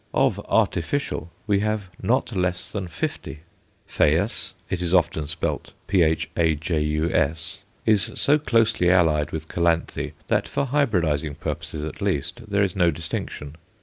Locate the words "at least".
11.83-12.49